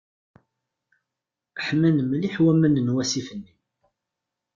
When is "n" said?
2.85-2.93